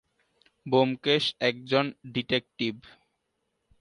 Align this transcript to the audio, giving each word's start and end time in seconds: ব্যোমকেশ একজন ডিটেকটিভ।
ব্যোমকেশ 0.65 1.23
একজন 1.41 1.85
ডিটেকটিভ। 2.13 2.73